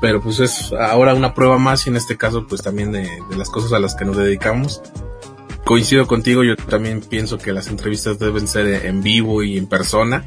pero 0.00 0.20
pues 0.20 0.40
es 0.40 0.72
ahora 0.72 1.14
una 1.14 1.34
prueba 1.34 1.58
más 1.58 1.86
y 1.86 1.90
en 1.90 1.96
este 1.96 2.16
caso 2.16 2.46
pues 2.48 2.62
también 2.62 2.92
de 2.92 3.08
las 3.36 3.50
cosas 3.50 3.72
a 3.72 3.78
las 3.78 3.94
que 3.94 4.04
nos 4.04 4.16
dedicamos. 4.16 4.82
Coincido 5.68 6.06
contigo, 6.06 6.42
yo 6.44 6.56
también 6.56 7.02
pienso 7.02 7.36
que 7.36 7.52
las 7.52 7.68
entrevistas 7.68 8.18
deben 8.18 8.48
ser 8.48 8.86
en 8.86 9.02
vivo 9.02 9.42
y 9.42 9.58
en 9.58 9.66
persona 9.66 10.24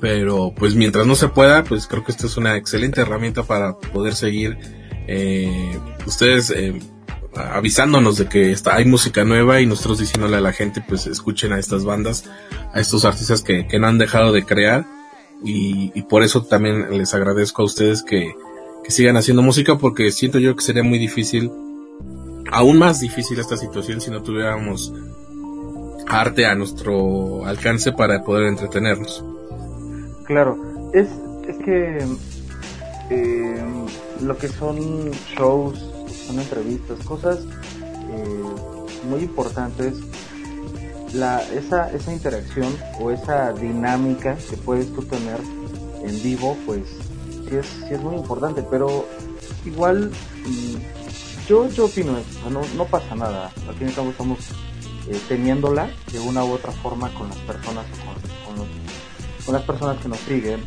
pero 0.00 0.52
pues 0.56 0.74
mientras 0.74 1.06
no 1.06 1.14
se 1.14 1.28
pueda, 1.28 1.62
pues 1.64 1.86
creo 1.86 2.04
que 2.04 2.12
esta 2.12 2.26
es 2.26 2.36
una 2.36 2.56
excelente 2.56 3.00
herramienta 3.00 3.42
para 3.42 3.76
poder 3.78 4.14
seguir 4.14 4.58
eh, 5.06 5.78
ustedes 6.06 6.50
eh, 6.50 6.78
avisándonos 7.34 8.18
de 8.18 8.26
que 8.26 8.52
está, 8.52 8.76
hay 8.76 8.84
música 8.86 9.24
nueva 9.24 9.60
y 9.60 9.66
nosotros 9.66 9.98
diciéndole 9.98 10.36
a 10.36 10.40
la 10.40 10.52
gente 10.52 10.82
pues 10.86 11.06
escuchen 11.06 11.52
a 11.52 11.58
estas 11.58 11.84
bandas, 11.84 12.24
a 12.72 12.80
estos 12.80 13.04
artistas 13.04 13.42
que, 13.42 13.66
no 13.78 13.86
han 13.86 13.98
dejado 13.98 14.32
de 14.32 14.44
crear 14.44 14.86
y, 15.44 15.90
por 16.02 16.22
eso 16.22 16.44
también 16.44 16.96
les 16.96 17.12
agradezco 17.12 17.62
a 17.62 17.66
ustedes 17.66 18.02
que, 18.02 18.34
que 18.82 18.90
sigan 18.90 19.16
haciendo 19.16 19.42
música 19.42 19.76
porque 19.76 20.10
siento 20.10 20.38
yo 20.38 20.56
que 20.56 20.64
sería 20.64 20.82
muy 20.82 20.98
difícil, 20.98 21.50
aún 22.50 22.78
más 22.78 23.00
difícil 23.00 23.38
esta 23.38 23.56
situación 23.56 24.00
si 24.00 24.10
no 24.10 24.22
tuviéramos 24.22 24.92
arte 26.06 26.46
a 26.46 26.54
nuestro 26.54 27.44
alcance 27.46 27.92
para 27.92 28.22
poder 28.22 28.46
entretenernos. 28.46 29.24
Claro, 30.24 30.90
es, 30.92 31.08
es 31.48 31.56
que 31.58 31.98
eh, 33.10 33.64
lo 34.22 34.36
que 34.38 34.48
son 34.48 35.10
shows, 35.36 35.78
son 36.26 36.40
entrevistas, 36.40 36.98
cosas 37.04 37.40
eh, 37.82 38.44
muy 39.08 39.20
importantes, 39.20 39.94
la, 41.12 41.42
esa, 41.52 41.92
esa 41.92 42.12
interacción 42.12 42.74
o 43.00 43.10
esa 43.10 43.52
dinámica 43.52 44.36
que 44.50 44.56
puedes 44.56 44.92
tú 44.94 45.02
tener 45.02 45.38
en 46.02 46.22
vivo, 46.22 46.56
pues 46.66 46.82
sí 47.48 47.56
es, 47.56 47.66
sí 47.66 47.94
es 47.94 48.00
muy 48.02 48.16
importante, 48.16 48.64
pero 48.68 49.06
igual 49.64 50.10
mm, 50.10 50.93
yo, 51.46 51.68
yo 51.68 51.86
opino 51.86 52.16
eso, 52.18 52.50
no, 52.50 52.62
no 52.76 52.84
pasa 52.86 53.14
nada, 53.14 53.50
al 53.68 53.74
fin 53.74 53.92
y 53.94 54.00
al 54.00 54.08
estamos 54.08 54.38
eh, 55.08 55.20
teniéndola 55.28 55.90
de 56.12 56.20
una 56.20 56.44
u 56.44 56.52
otra 56.52 56.72
forma 56.72 57.12
con 57.14 57.28
las 57.28 57.38
personas 57.38 57.84
con, 58.46 58.66
con 59.44 59.54
las 59.54 59.62
personas 59.64 59.98
que 59.98 60.08
nos 60.08 60.18
siguen 60.20 60.62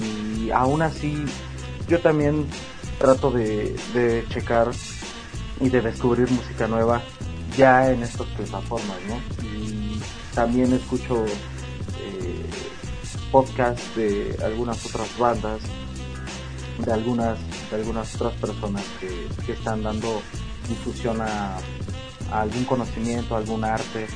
Y 0.00 0.50
aún 0.50 0.80
así, 0.82 1.24
yo 1.88 2.00
también 2.00 2.46
trato 2.98 3.30
de, 3.30 3.76
de 3.92 4.24
checar 4.28 4.70
y 5.60 5.68
de 5.68 5.80
descubrir 5.80 6.30
música 6.30 6.66
nueva 6.66 7.02
ya 7.56 7.90
en 7.90 8.02
estas 8.02 8.26
plataformas, 8.28 8.96
¿no? 9.08 9.44
Y 9.44 10.00
también 10.34 10.72
escucho 10.72 11.24
eh, 11.26 12.46
podcasts 13.32 13.96
de 13.96 14.36
algunas 14.44 14.84
otras 14.86 15.18
bandas, 15.18 15.60
de 16.84 16.92
algunas, 16.92 17.38
de 17.70 17.76
algunas 17.76 18.14
otras 18.14 18.34
personas 18.34 18.84
que, 19.00 19.28
que 19.44 19.52
están 19.52 19.82
dando 19.82 20.22
difusión 20.68 21.20
a, 21.20 21.58
algún 22.30 22.64
conocimiento, 22.64 23.34
a 23.34 23.38
algún 23.38 23.64
arte, 23.64 24.06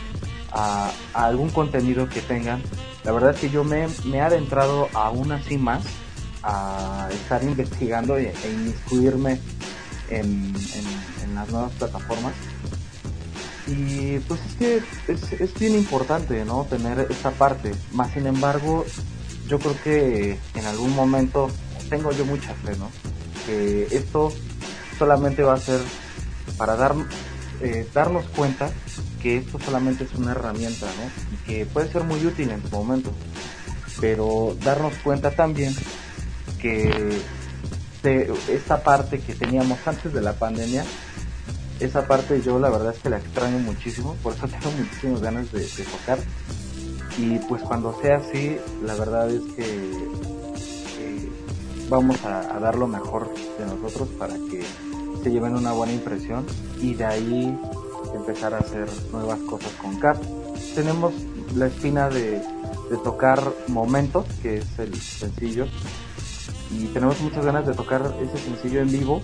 a, 0.52 0.90
a, 1.14 1.24
algún 1.24 1.50
contenido 1.50 2.08
que 2.08 2.20
tengan. 2.20 2.62
La 3.04 3.12
verdad 3.12 3.30
es 3.30 3.40
que 3.40 3.50
yo 3.50 3.64
me, 3.64 3.86
me 4.04 4.18
he 4.18 4.20
adentrado 4.20 4.88
aún 4.92 5.32
así 5.32 5.56
más 5.56 5.82
a 6.42 7.08
estar 7.12 7.42
investigando 7.42 8.16
e, 8.18 8.32
e 8.44 8.52
inmiscuirme 8.52 9.40
en, 10.10 10.54
en, 10.54 11.24
en 11.24 11.34
las 11.34 11.48
nuevas 11.50 11.72
plataformas 11.72 12.34
y 13.66 14.18
pues 14.20 14.40
es 14.40 14.54
que 14.56 14.82
es, 15.08 15.40
es, 15.40 15.54
bien 15.54 15.74
importante, 15.74 16.44
¿no? 16.44 16.64
Tener 16.64 17.06
esa 17.10 17.30
parte. 17.30 17.72
Más 17.92 18.12
sin 18.12 18.26
embargo, 18.26 18.84
yo 19.48 19.58
creo 19.58 19.76
que 19.84 20.38
en 20.54 20.66
algún 20.66 20.94
momento 20.94 21.48
tengo 21.88 22.10
yo 22.12 22.24
mucha 22.24 22.54
fe, 22.54 22.76
¿no? 22.76 22.90
Que 23.46 23.88
esto 23.90 24.32
solamente 24.98 25.42
va 25.42 25.54
a 25.54 25.58
ser 25.58 25.80
para 26.56 26.76
dar, 26.76 26.94
eh, 27.60 27.86
darnos 27.92 28.24
cuenta 28.26 28.70
que 29.20 29.38
esto 29.38 29.58
solamente 29.58 30.04
es 30.04 30.14
una 30.14 30.32
herramienta, 30.32 30.86
¿no? 30.86 31.34
Y 31.34 31.36
que 31.44 31.66
puede 31.66 31.90
ser 31.90 32.04
muy 32.04 32.24
útil 32.24 32.50
en 32.50 32.62
su 32.62 32.70
momento. 32.70 33.12
Pero 34.00 34.56
darnos 34.64 34.94
cuenta 35.04 35.30
también 35.30 35.74
que 36.60 37.20
esta 38.48 38.82
parte 38.82 39.20
que 39.20 39.34
teníamos 39.34 39.78
antes 39.86 40.12
de 40.12 40.20
la 40.20 40.32
pandemia 40.32 40.84
esa 41.84 42.06
parte 42.06 42.40
yo 42.42 42.58
la 42.58 42.70
verdad 42.70 42.94
es 42.94 43.00
que 43.00 43.10
la 43.10 43.18
extraño 43.18 43.58
muchísimo, 43.58 44.14
por 44.22 44.34
eso 44.34 44.46
tengo 44.60 44.70
muchísimas 44.76 45.20
ganas 45.20 45.52
de, 45.52 45.60
de 45.60 45.84
tocar. 45.84 46.18
Y 47.18 47.38
pues 47.40 47.62
cuando 47.62 47.98
sea 48.00 48.16
así, 48.16 48.56
la 48.82 48.94
verdad 48.94 49.30
es 49.30 49.42
que 49.54 50.08
vamos 51.88 52.24
a, 52.24 52.58
dar 52.58 52.76
lo 52.76 52.86
mejor 52.86 53.32
de 53.58 53.66
nosotros 53.66 54.08
para 54.18 54.34
que 54.34 54.62
se 55.22 55.30
lleven 55.30 55.54
una 55.56 55.72
buena 55.72 55.92
impresión 55.92 56.46
y 56.80 56.94
de 56.94 57.04
ahí 57.04 57.58
empezar 58.14 58.54
a 58.54 58.58
hacer 58.58 58.88
nuevas 59.12 59.38
cosas 59.40 59.72
con 59.80 59.98
Cap. 59.98 60.16
Tenemos 60.74 61.12
la 61.54 61.66
espina 61.66 62.08
de, 62.08 62.40
tocar 63.04 63.42
Momentos, 63.68 64.26
que 64.42 64.58
es 64.58 64.78
el 64.78 64.94
sencillo, 64.94 65.66
y 66.70 66.86
tenemos 66.86 67.20
muchas 67.22 67.44
ganas 67.44 67.66
de 67.66 67.72
tocar 67.72 68.14
ese 68.20 68.36
sencillo 68.36 68.80
en 68.80 68.90
vivo 68.90 69.22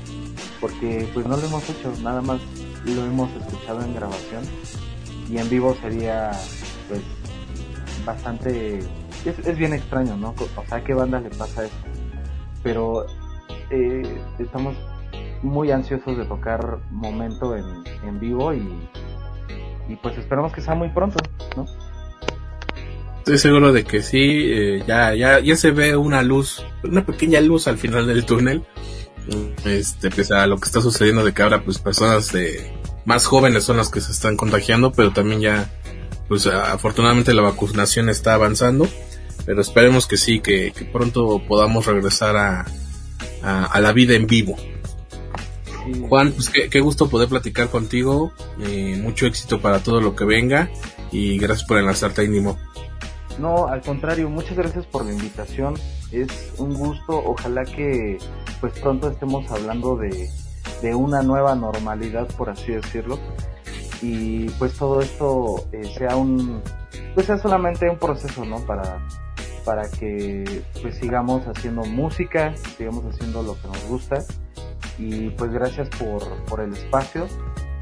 porque 0.61 1.09
pues 1.15 1.27
no 1.27 1.37
lo 1.37 1.47
hemos 1.47 1.69
hecho, 1.69 1.93
nada 2.03 2.21
más 2.23 2.41
lo 2.85 3.05
hemos 3.05 3.31
escuchado 3.33 3.83
en 3.83 3.95
grabación 3.95 4.43
y 5.31 5.39
en 5.39 5.49
vivo 5.49 5.77
sería 5.81 6.31
pues 6.89 7.03
bastante 8.05 8.79
es, 9.25 9.39
es 9.47 9.59
bien 9.59 9.75
extraño, 9.75 10.17
¿no? 10.17 10.35
O 10.39 10.67
sea, 10.67 10.79
¿a 10.79 10.85
qué 10.85 10.95
banda 10.95 11.21
le 11.21 11.31
pasa 11.31 11.65
eso? 11.65 11.98
Pero 12.63 13.07
eh, 13.71 14.21
estamos 14.39 14.77
muy 15.43 15.71
ansiosos 15.71 16.17
de 16.17 16.25
tocar 16.25 16.79
momento 16.91 17.57
en, 17.57 17.65
en 18.07 18.19
vivo 18.19 18.53
y, 18.53 18.67
y 19.89 19.97
pues 19.97 20.19
esperamos 20.19 20.53
que 20.53 20.61
sea 20.61 20.75
muy 20.75 20.89
pronto, 20.89 21.19
¿no? 21.57 21.65
Estoy 23.19 23.39
seguro 23.39 23.73
de 23.73 23.85
que 23.85 24.03
sí, 24.03 24.51
eh, 24.51 24.83
ya, 24.87 25.15
ya, 25.15 25.39
ya 25.41 25.55
se 25.55 25.71
ve 25.71 25.97
una 25.97 26.23
luz, 26.23 26.65
una 26.83 27.05
pequeña 27.05 27.41
luz 27.41 27.69
al 27.69 27.77
final 27.77 28.07
del 28.07 28.25
túnel 28.25 28.65
este, 29.65 30.11
pese 30.11 30.35
a 30.35 30.47
lo 30.47 30.57
que 30.57 30.67
está 30.67 30.81
sucediendo 30.81 31.25
de 31.25 31.33
que 31.33 31.43
ahora 31.43 31.63
pues 31.63 31.79
personas 31.79 32.33
de 32.33 32.73
más 33.05 33.27
jóvenes 33.27 33.65
son 33.65 33.77
las 33.77 33.91
que 33.91 34.01
se 34.01 34.13
están 34.13 34.37
contagiando, 34.37 34.93
pero 34.93 35.13
también 35.13 35.41
ya 35.41 35.71
pues 36.29 36.47
afortunadamente 36.47 37.35
la 37.35 37.43
vacunación 37.43 38.09
está 38.09 38.35
avanzando, 38.35 38.87
pero 39.45 39.61
esperemos 39.61 40.07
que 40.07 40.17
sí, 40.17 40.41
que, 40.41 40.73
que 40.73 40.85
pronto 40.85 41.43
podamos 41.47 41.87
regresar 41.87 42.37
a, 42.37 42.67
a, 43.43 43.65
a, 43.65 43.81
la 43.81 43.93
vida 43.93 44.15
en 44.15 44.27
vivo. 44.27 44.57
Juan, 46.09 46.33
pues 46.33 46.51
qué, 46.51 46.69
qué 46.69 46.81
gusto 46.81 47.09
poder 47.09 47.29
platicar 47.29 47.69
contigo, 47.69 48.33
eh, 48.61 48.99
mucho 49.03 49.27
éxito 49.27 49.61
para 49.61 49.79
todo 49.81 50.01
lo 50.01 50.15
que 50.15 50.25
venga 50.25 50.71
y 51.11 51.39
gracias 51.39 51.67
por 51.67 51.79
enlazarte 51.79 52.23
a 52.23 52.25
Indimo. 52.25 52.59
No, 53.39 53.69
al 53.69 53.81
contrario, 53.83 54.29
muchas 54.29 54.57
gracias 54.57 54.85
por 54.87 55.05
la 55.05 55.13
invitación. 55.13 55.75
Es 56.11 56.53
un 56.59 56.75
gusto. 56.75 57.23
Ojalá 57.25 57.65
que 57.65 58.19
pues 58.61 58.79
pronto 58.81 59.11
estemos 59.11 59.49
hablando 59.51 59.97
de, 59.97 60.29
de 60.83 60.95
una 60.95 61.23
nueva 61.23 61.55
normalidad, 61.55 62.27
por 62.37 62.51
así 62.51 62.73
decirlo. 62.73 63.19
Y 64.03 64.49
pues 64.51 64.75
todo 64.75 65.01
esto 65.01 65.67
eh, 65.73 65.85
sea 65.97 66.17
un, 66.17 66.63
pues 67.15 67.27
sea 67.27 67.39
solamente 67.39 67.89
un 67.89 67.99
proceso, 67.99 68.45
¿no? 68.45 68.59
Para, 68.61 69.01
para 69.69 69.87
que 69.87 70.63
pues 70.81 70.97
sigamos 70.97 71.47
haciendo 71.47 71.85
música, 71.85 72.55
sigamos 72.79 73.05
haciendo 73.05 73.43
lo 73.43 73.53
que 73.61 73.69
nos 73.69 73.85
gusta. 73.85 74.25
Y 74.99 75.29
pues 75.29 75.53
gracias 75.53 75.91
por, 75.91 76.27
por 76.45 76.61
el 76.61 76.73
espacio, 76.73 77.29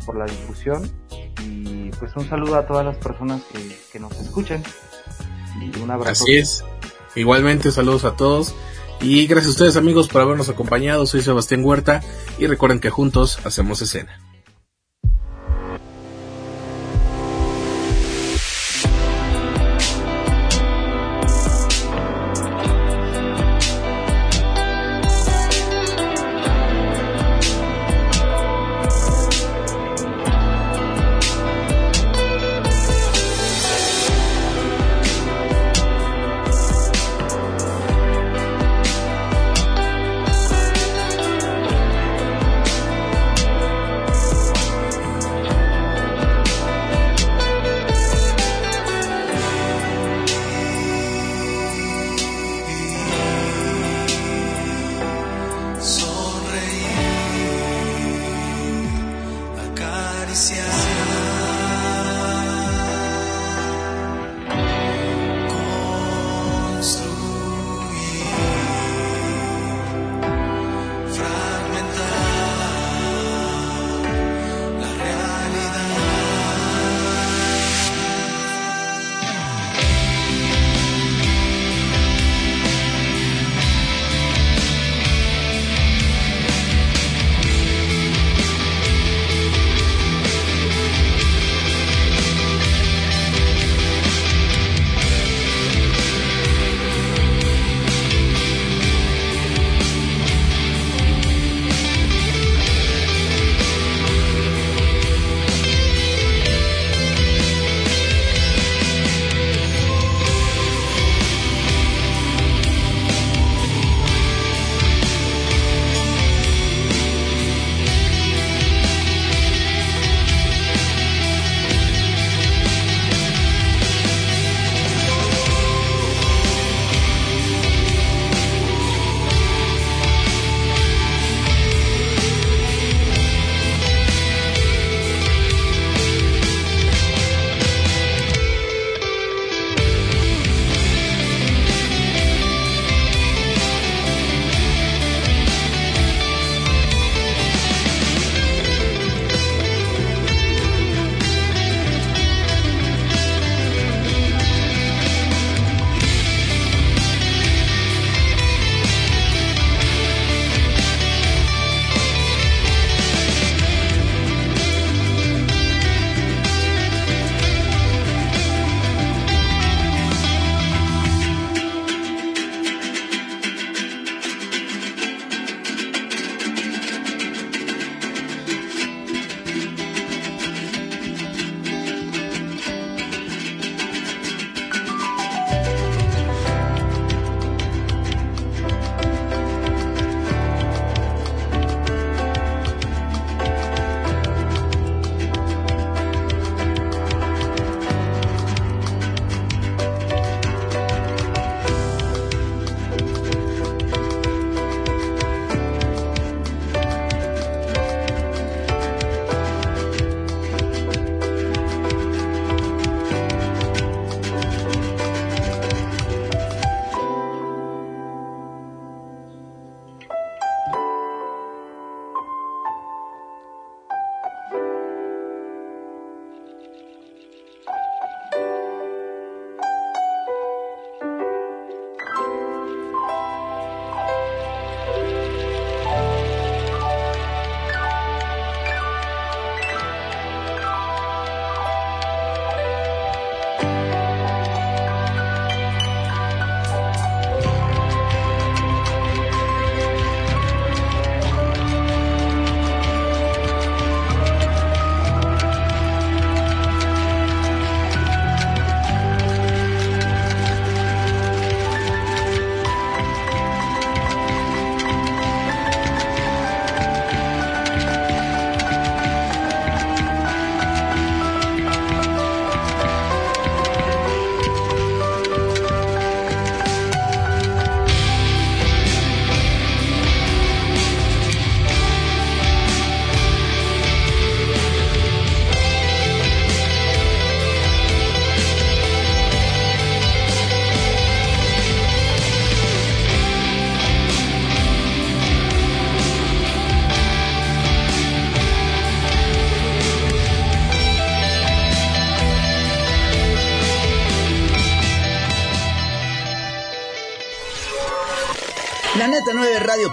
por 0.05 0.19
la 0.19 0.25
difusión. 0.25 0.91
Y 1.45 1.91
pues 1.91 2.11
un 2.17 2.29
saludo 2.29 2.57
a 2.57 2.67
todas 2.67 2.85
las 2.85 2.97
personas 2.97 3.41
que, 3.53 3.79
que 3.93 4.01
nos 4.01 4.11
escuchen. 4.19 4.65
Y 5.61 5.79
un 5.79 5.93
abrazo. 5.93 6.25
Así 6.25 6.39
es. 6.39 6.65
Igualmente, 7.15 7.71
saludos 7.71 8.05
a 8.05 8.17
todos. 8.17 8.57
Y 9.01 9.29
gracias 9.29 9.51
a 9.51 9.51
ustedes 9.51 9.77
amigos 9.77 10.09
por 10.09 10.23
habernos 10.23 10.49
acompañado. 10.49 11.07
Soy 11.07 11.23
Sebastián 11.23 11.65
Huerta 11.65 12.03
y 12.37 12.49
recuerden 12.49 12.81
que 12.81 12.91
juntos 12.91 13.39
hacemos 13.45 13.81
escena. 13.81 14.19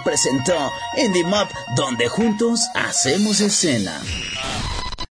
Presentó 0.03 0.71
Indie 0.97 1.23
Mob, 1.23 1.47
donde 1.75 2.07
juntos 2.07 2.67
hacemos 2.75 3.41
escena. 3.41 4.01